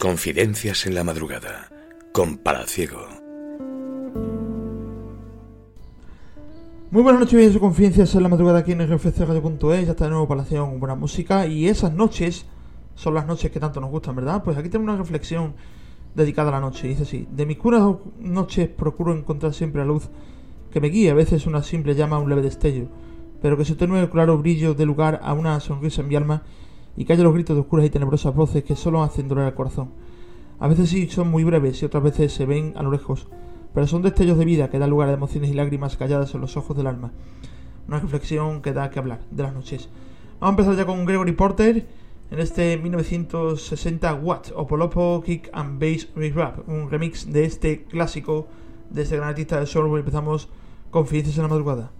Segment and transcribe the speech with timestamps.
[0.00, 1.68] Confidencias en la madrugada
[2.14, 3.06] con Palaciego.
[6.90, 9.84] Muy buenas noches, bienvenidos a Confidencias en la madrugada aquí en rfcradio.es.
[9.84, 12.46] Ya está de nuevo Palaciego con buena música y esas noches
[12.94, 14.42] son las noches que tanto nos gustan, ¿verdad?
[14.42, 15.52] Pues aquí tenemos una reflexión
[16.14, 16.88] dedicada a la noche.
[16.88, 17.82] Dice así: De mis curas
[18.18, 20.08] noches procuro encontrar siempre la luz
[20.72, 22.88] que me guíe, a veces una simple llama, un leve destello,
[23.42, 26.42] pero que se tenue el claro brillo de lugar a una sonrisa en mi alma
[26.96, 29.90] y calle los gritos de oscuras y tenebrosas voces que solo hacen doler el corazón.
[30.58, 33.28] A veces sí son muy breves y otras veces se ven a lo lejos,
[33.72, 36.56] pero son destellos de vida que dan lugar a emociones y lágrimas calladas en los
[36.56, 37.12] ojos del alma.
[37.88, 39.88] Una reflexión que da que hablar de las noches.
[40.40, 41.86] Vamos a empezar ya con Gregory Porter
[42.30, 48.46] en este 1960 Watt o Polopo Kick and Bass Rap, un remix de este clásico
[48.90, 49.98] de este gran artista de soul.
[49.98, 50.48] Empezamos
[50.90, 51.99] Confidencias en la madrugada.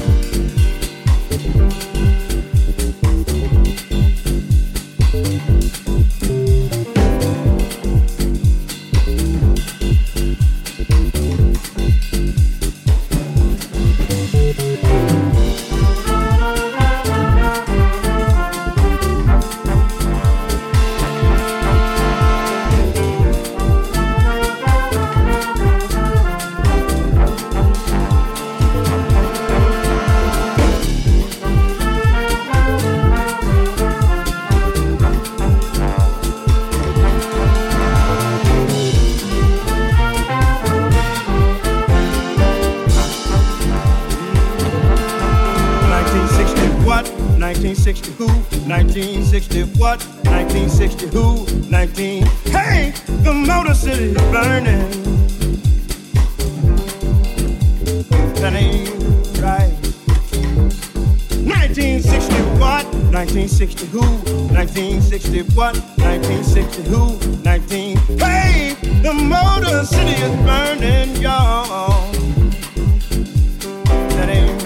[47.91, 48.27] 1960 who,
[48.71, 52.23] 1960 what, 1960 who, 19.
[52.45, 54.87] Hey, the Motor City is burning.
[58.35, 58.87] That ain't
[59.41, 59.75] right.
[61.43, 63.99] 1960 what, 1960 who,
[64.55, 67.97] 1960 what, 1960 who, 19.
[68.19, 72.09] Hey, the Motor City is burning, y'all.
[74.15, 74.60] That ain't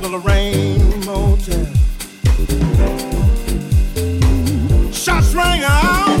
[0.00, 1.66] the Lorraine Motel.
[4.92, 6.18] Shots rang out.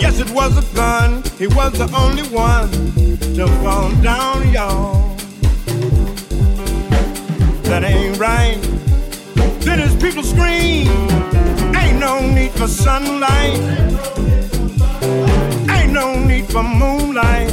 [0.00, 1.22] Yes, it was a gun.
[1.38, 2.70] He was the only one
[3.34, 5.16] to fall down, y'all.
[7.64, 8.58] That ain't right.
[9.60, 10.88] Then his people scream.
[11.76, 13.60] Ain't no need for sunlight.
[15.70, 17.52] Ain't no need for moonlight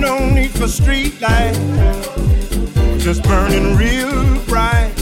[0.00, 1.52] no need for street light,
[2.98, 4.92] just burning real bright.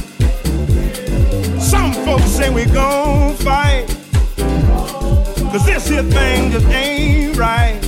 [1.60, 3.86] Some folks say we gon' fight,
[5.52, 7.78] cause this here thing just ain't right.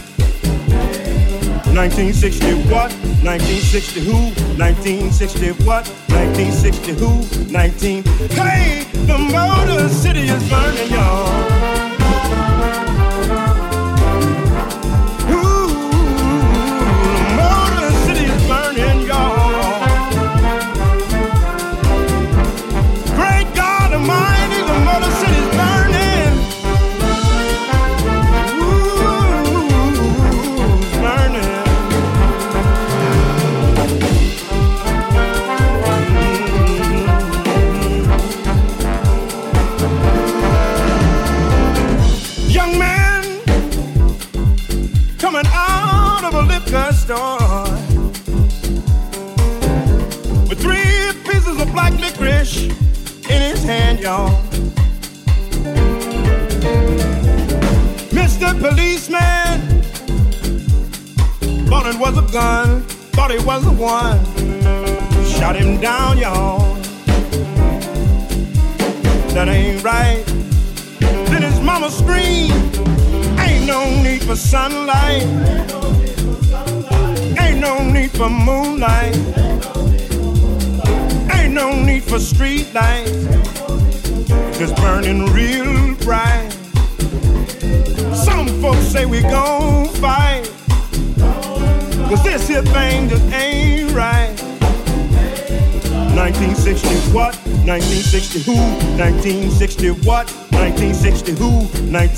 [1.75, 2.93] 1960 what?
[3.22, 4.12] 1960 who?
[4.59, 5.88] 1960 what?
[6.10, 7.53] 1960 who?
[7.53, 8.03] 19.
[8.31, 11.49] Hey, the Motor City is burning, y'all.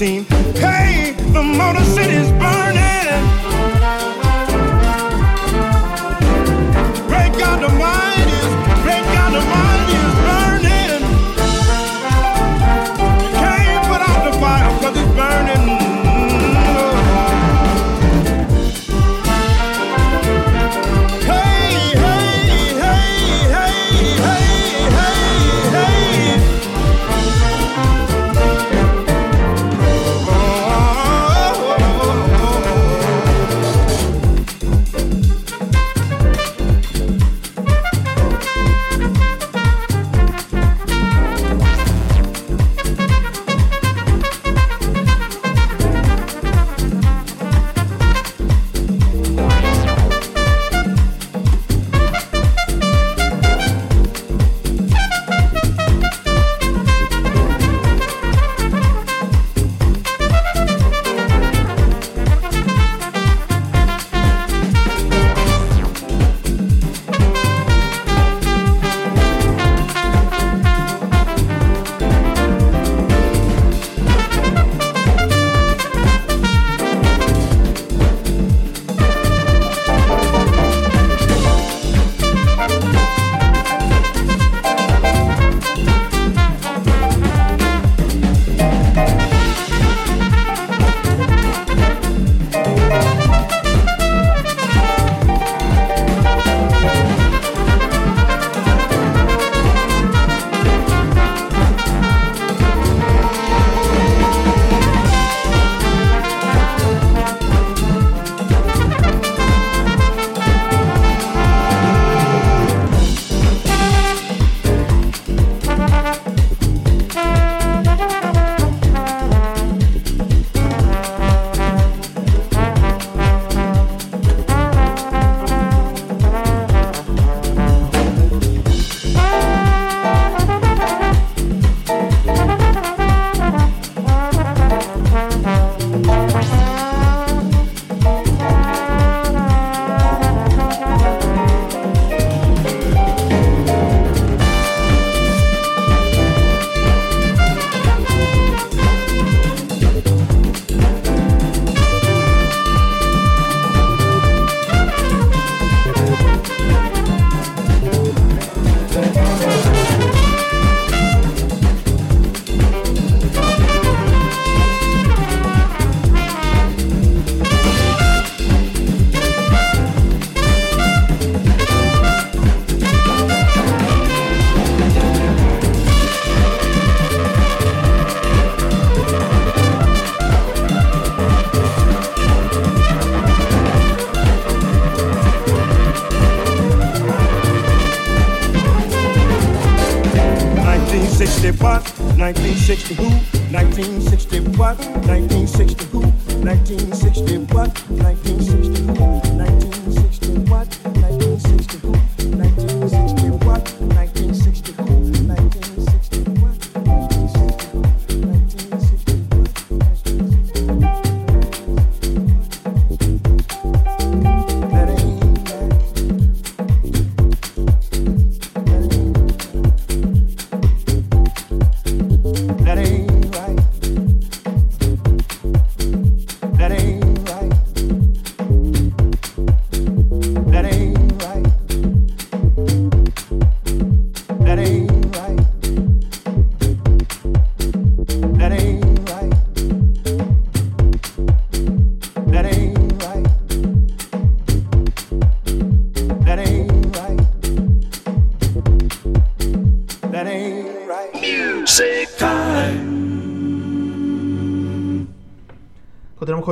[0.02, 0.71] 16.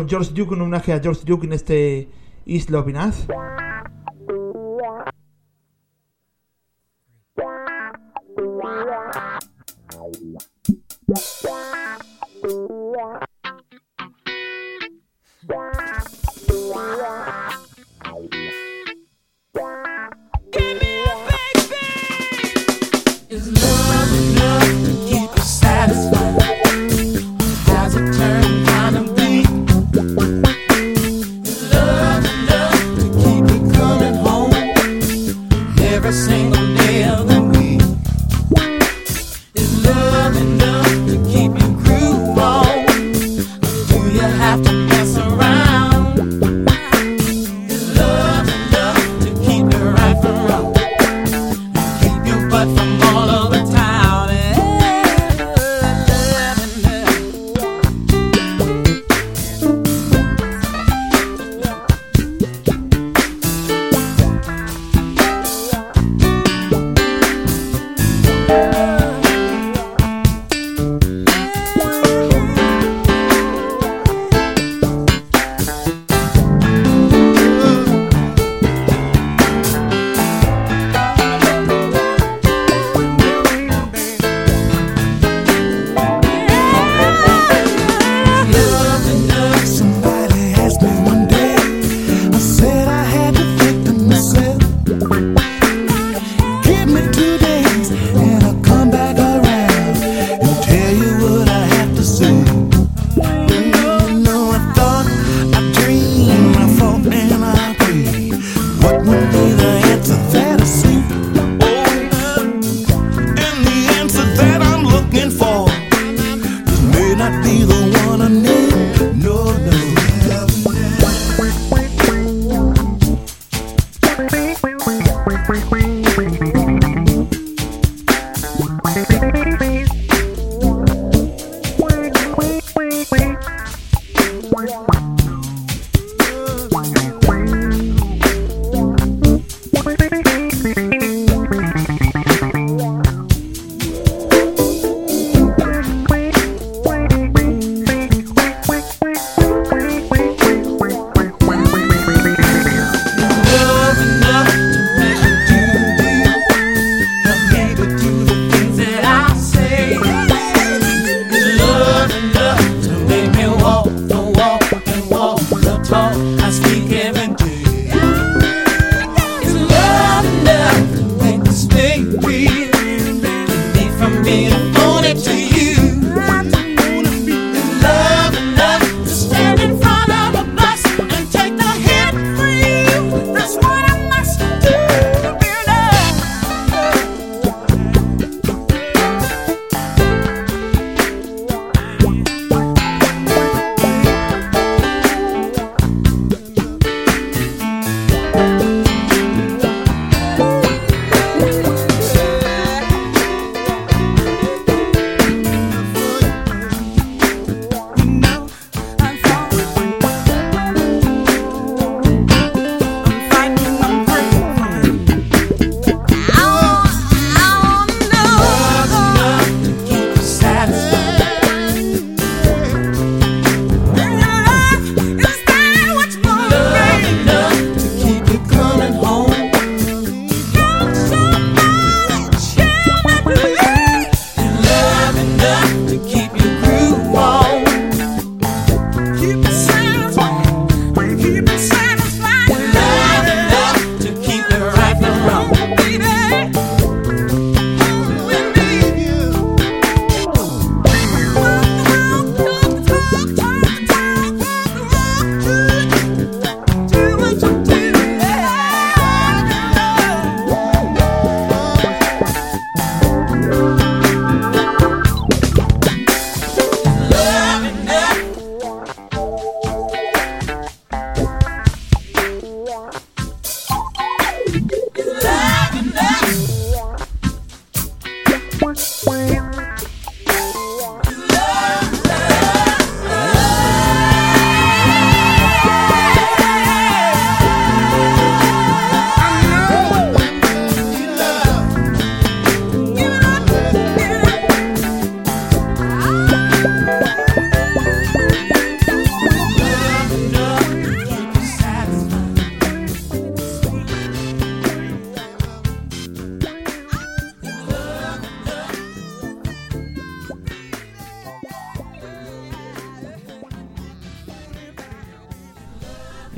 [0.09, 2.09] George Duke, un homenaje a George Duke en este
[2.47, 3.27] Isla Pinaz.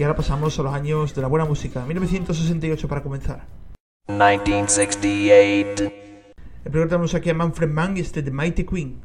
[0.03, 1.87] Y ahora pasamos a los años de la buena música.
[1.87, 3.47] 1968 para comenzar.
[4.09, 5.85] 1968.
[5.85, 5.93] El
[6.65, 9.01] primero tenemos aquí a Manfred Mann y este The Mighty Queen.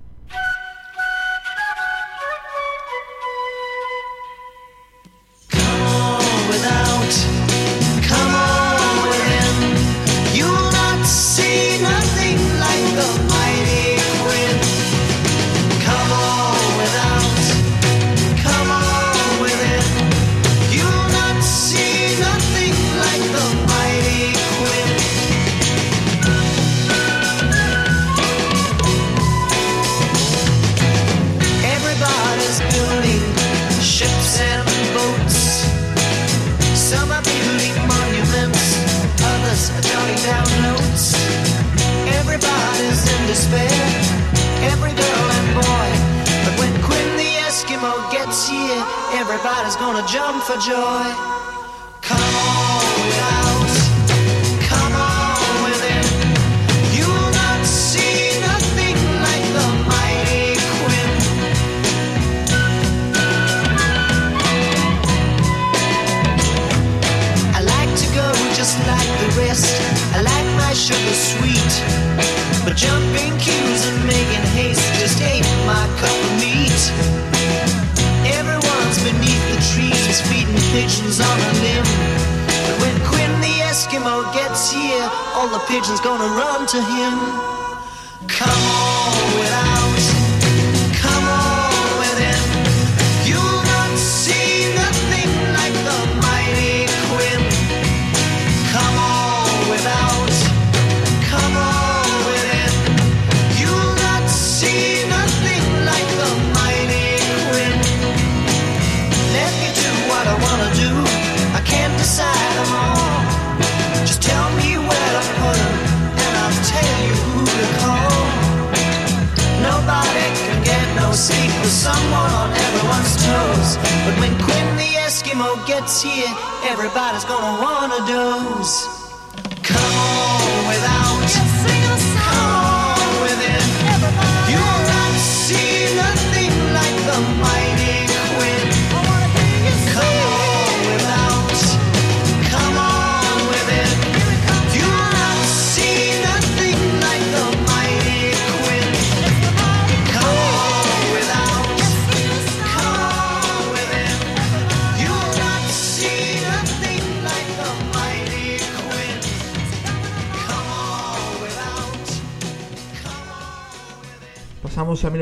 [126.78, 127.37] everybody's going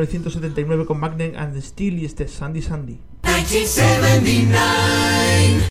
[0.08, 3.00] 1979 con Magnet and Steel y este Sandy Sandy.
[3.24, 5.70] 1979.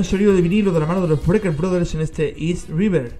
[0.00, 3.12] buen sonido de vinilo de la mano de los Breaker Brothers en este East River.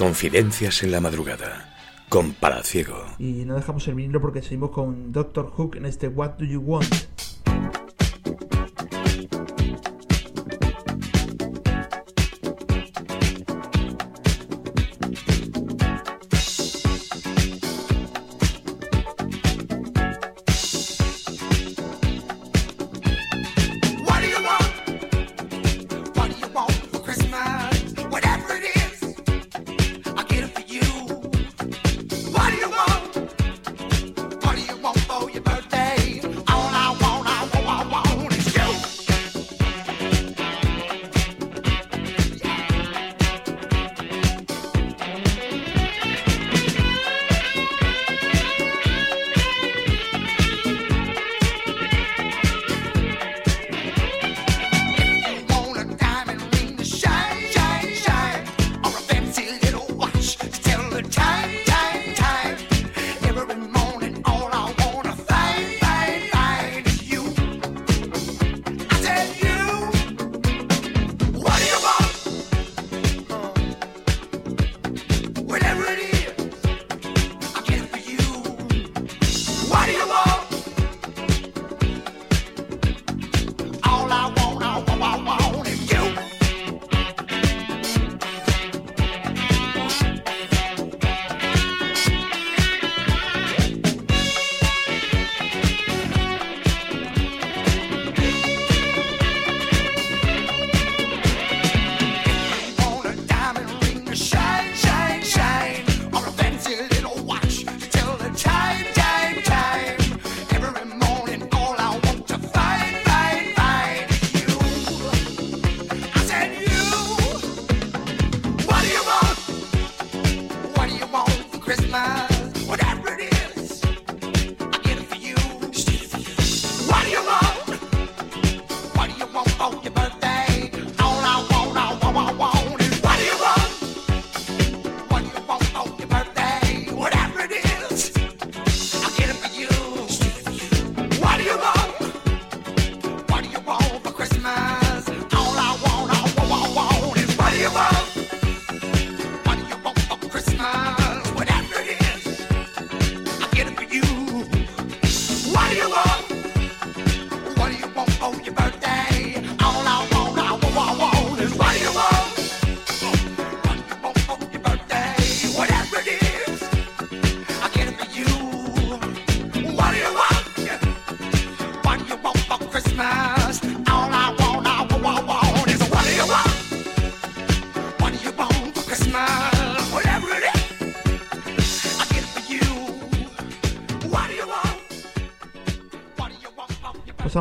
[0.00, 1.76] Confidencias en la madrugada
[2.08, 3.04] con Palaciego.
[3.18, 6.62] Y no dejamos el vinilo porque seguimos con Doctor Hook en este What Do You
[6.62, 7.09] Want.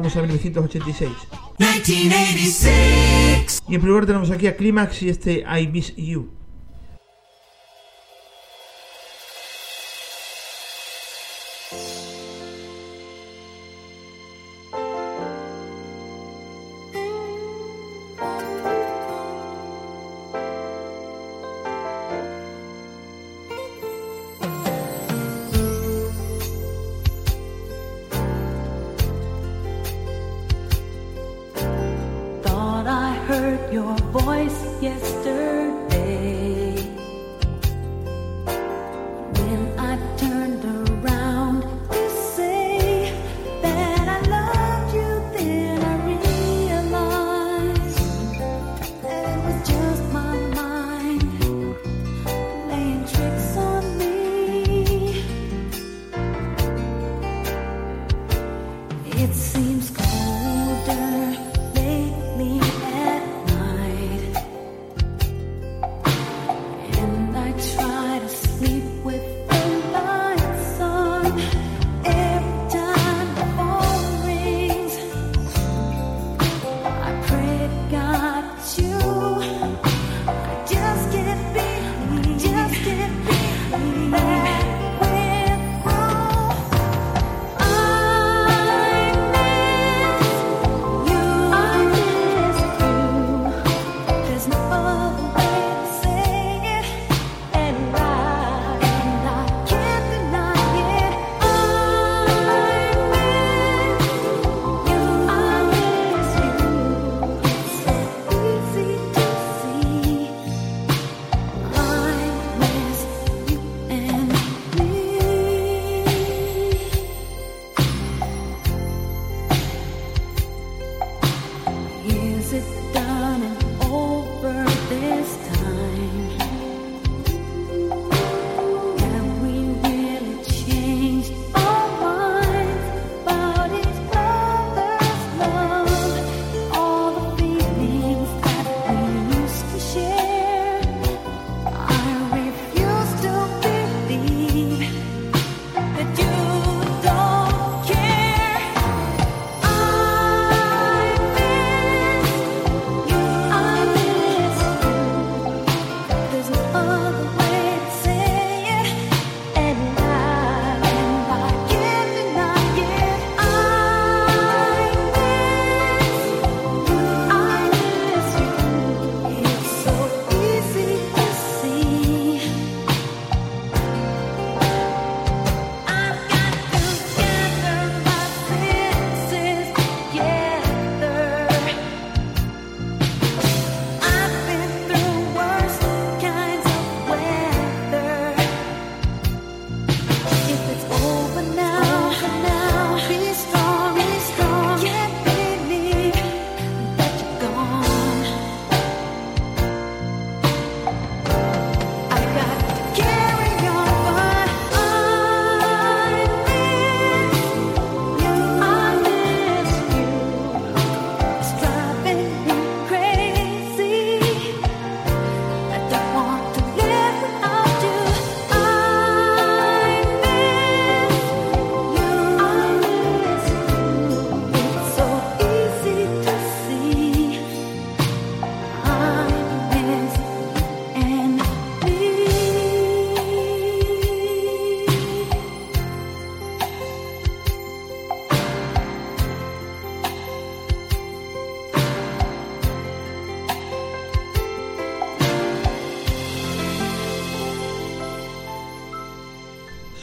[0.02, 1.12] pasamos a 1986.
[1.58, 3.62] 1986.
[3.68, 6.39] Y en primer lugar tenemos aquí a Climax y este I Miss You.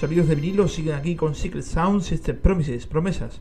[0.07, 3.40] sonidos de vinilo siguen aquí con Secret Sounds y este Promises, promesas.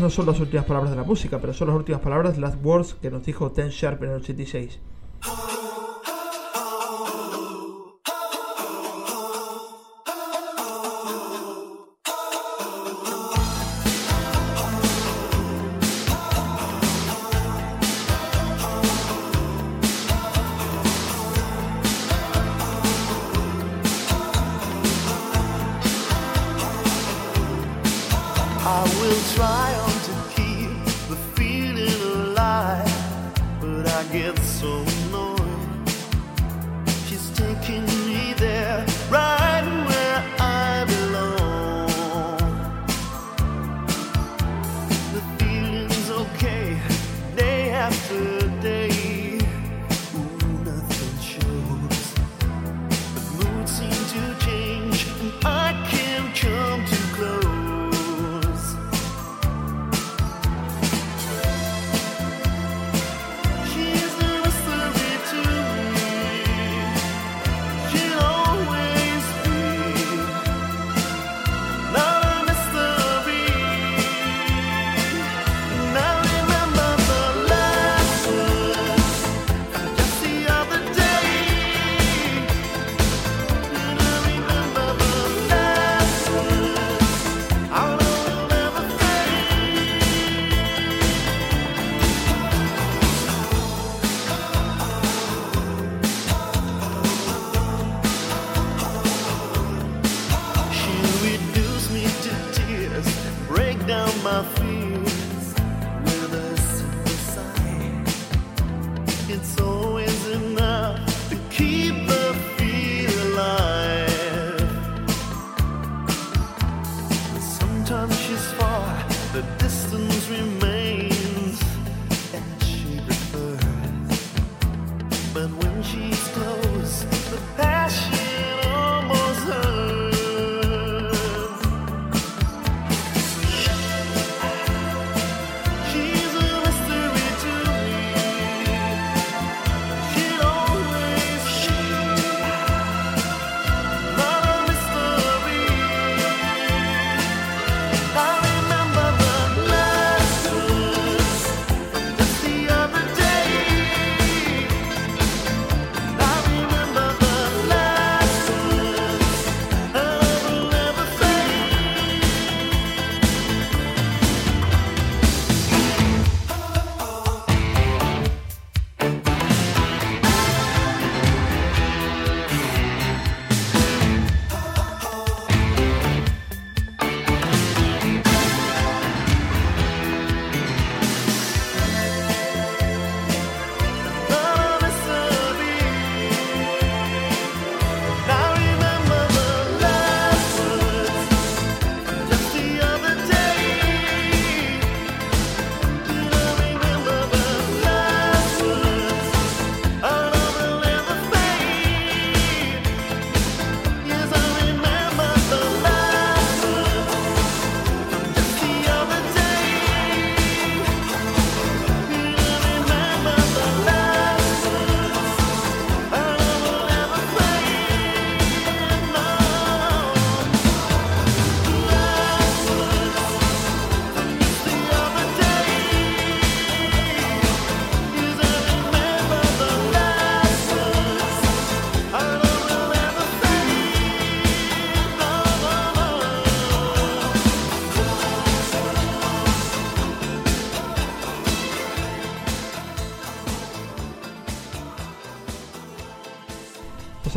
[0.00, 2.94] no son las últimas palabras de la música, pero son las últimas palabras, las words
[2.94, 4.78] que nos dijo Ten Sharp en el 86.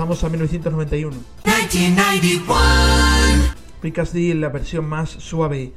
[0.07, 1.17] vamos a 1991.
[3.83, 5.73] Rick Astley, la versión más suave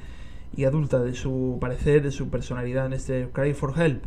[0.57, 4.05] y adulta de su parecer, de su personalidad en este Cry for Help.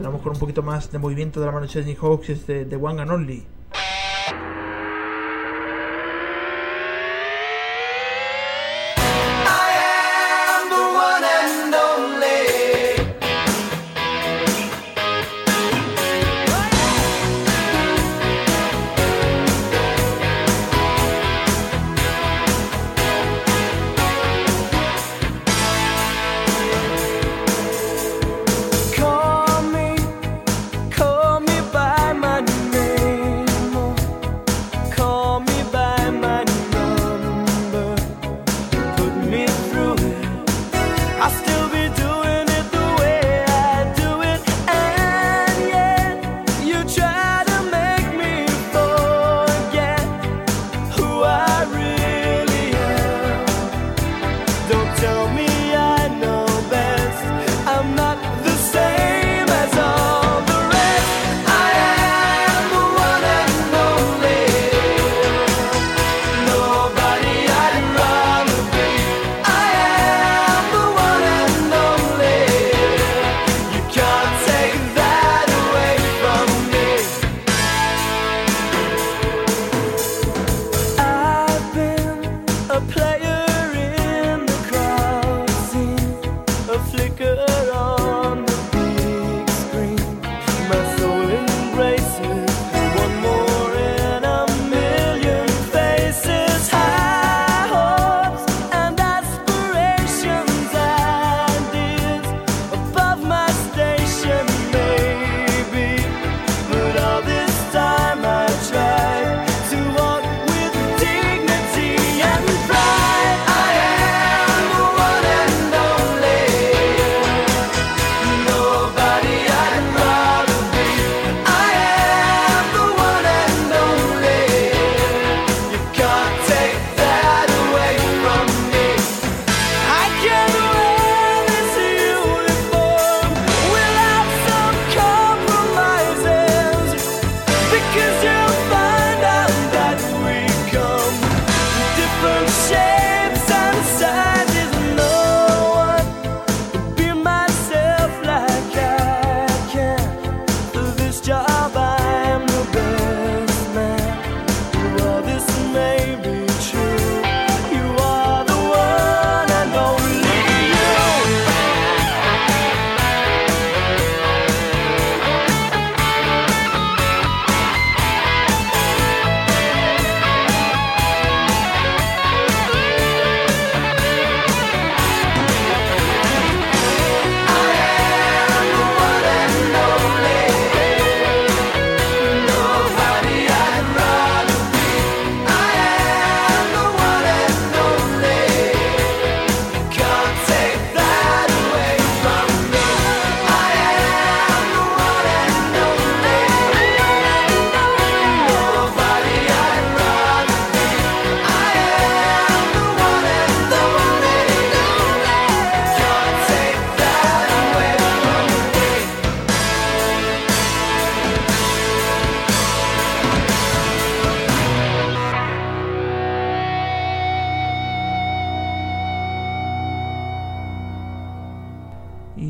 [0.00, 2.46] a lo mejor un poquito más de movimiento de la mano de Chesney Hawks es
[2.46, 3.55] de, de One and Only.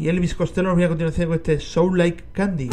[0.00, 2.68] y Elvis Costello nos viene a continuación con este Soul Like Candy.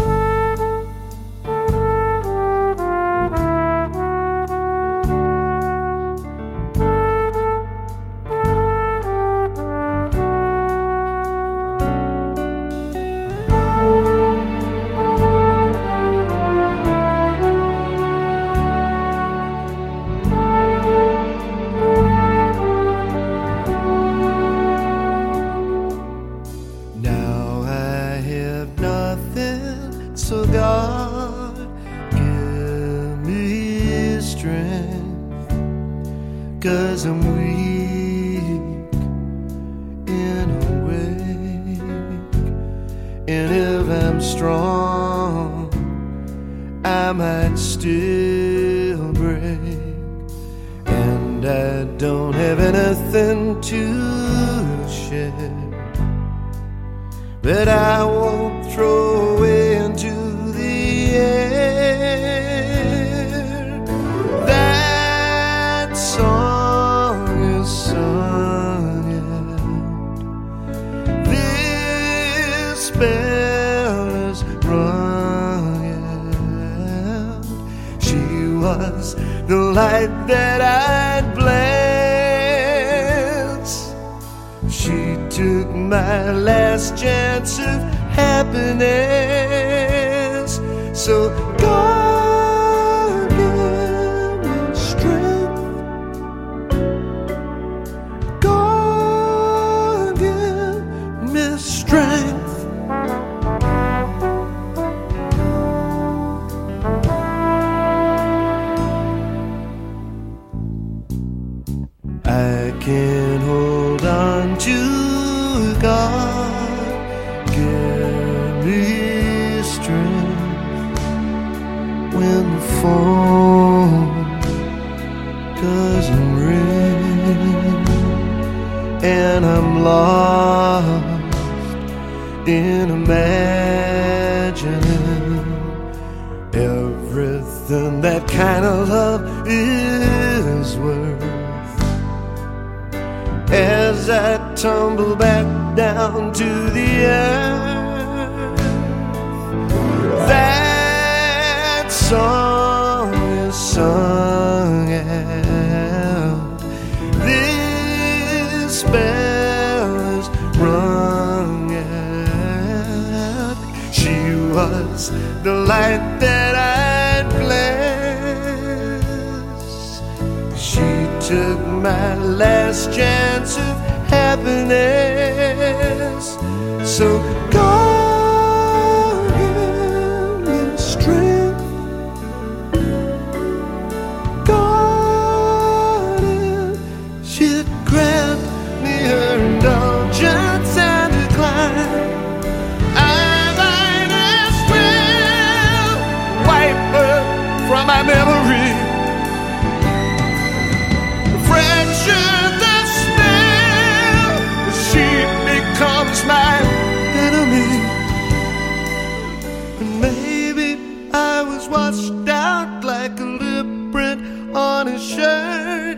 [213.04, 215.98] like a lip print on his shirt.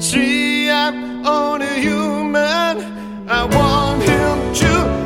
[0.00, 2.76] See, I'm only human.
[3.28, 4.99] I want him to.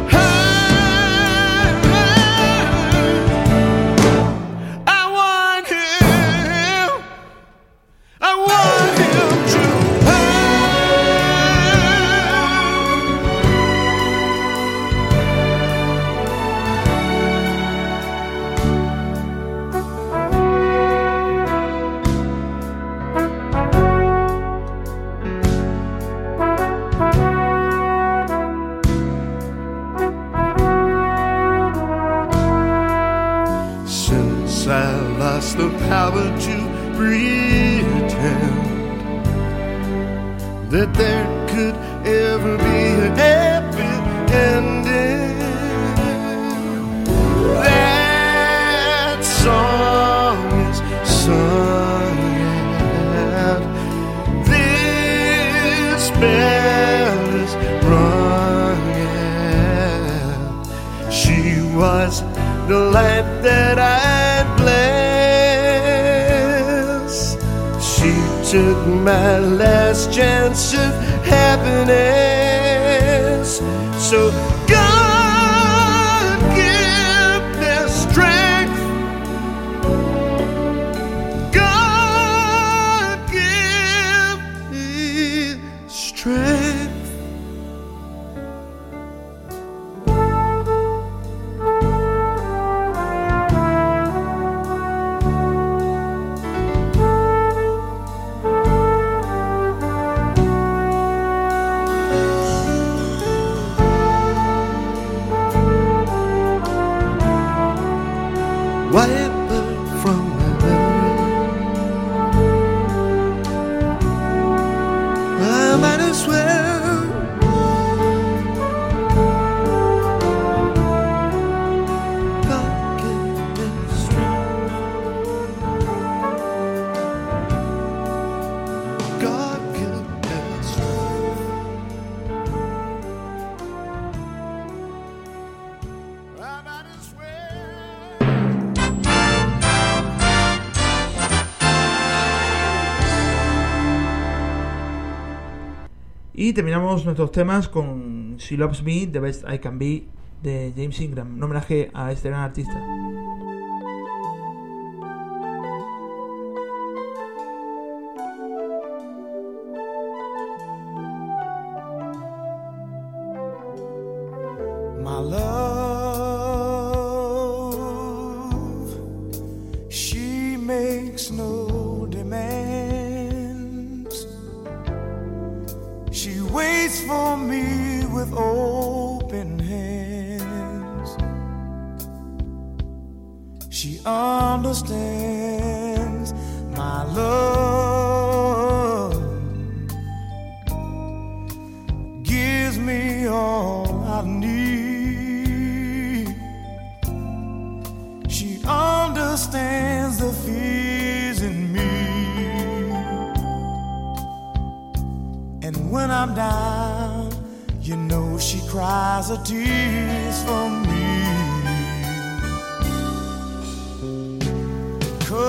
[146.55, 150.05] terminamos nuestros temas con She Loves Me, The Best I Can Be
[150.43, 153.04] de James Ingram, un homenaje a este gran artista.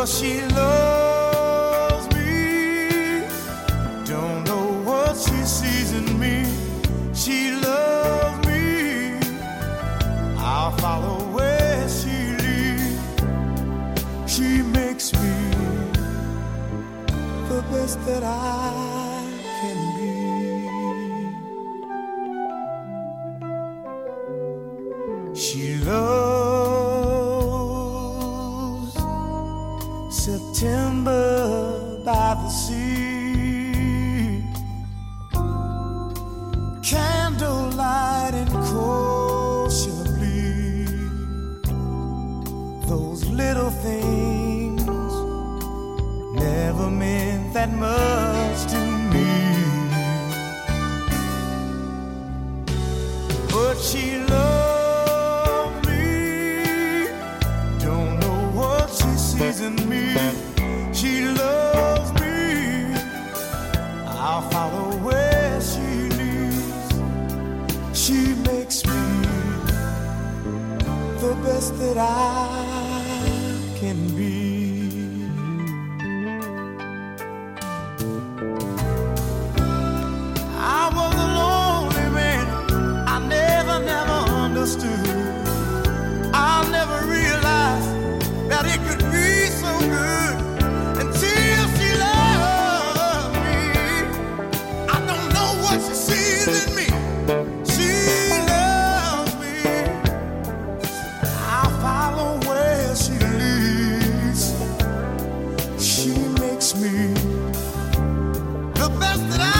[0.05, 3.23] She loves me.
[4.05, 6.45] Don't know what she sees in me.
[7.15, 9.17] She loves me.
[10.37, 13.01] I'll follow where she leads.
[14.31, 15.33] She makes me
[17.49, 18.94] the best that I
[108.89, 109.54] the best that I.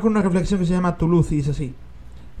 [0.00, 1.74] Con una reflexión que se llama Tu luz y es así.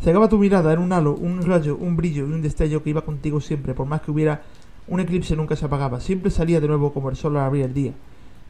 [0.00, 3.00] Cegaba tu mirada, era un halo, un rayo, un brillo y un destello que iba
[3.00, 4.42] contigo siempre, por más que hubiera
[4.86, 7.74] un eclipse nunca se apagaba, siempre salía de nuevo como el sol al abrir el
[7.74, 7.94] día.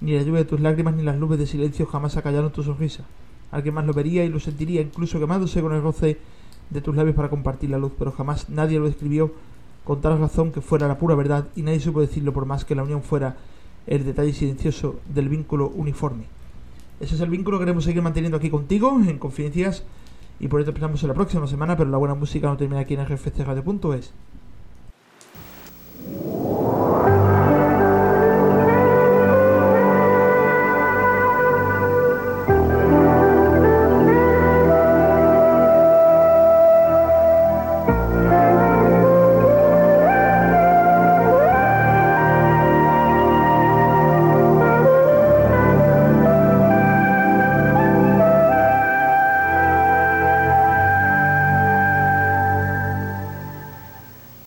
[0.03, 3.05] Ni la lluvia de tus lágrimas ni las nubes de silencio jamás acallaron tu sonrisa.
[3.51, 6.19] Alguien más lo vería y lo sentiría, incluso quemándose con el roce
[6.69, 9.33] de tus labios para compartir la luz, pero jamás nadie lo describió
[9.85, 12.75] con tal razón que fuera la pura verdad y nadie supo decirlo por más que
[12.75, 13.37] la unión fuera
[13.87, 16.25] el detalle silencioso del vínculo uniforme.
[17.01, 19.85] Ese es el vínculo que queremos seguir manteniendo aquí contigo en Confidencias
[20.41, 22.95] y por eso esperamos en la próxima semana, pero la buena música no termina aquí
[22.95, 24.13] en rfcradio.es.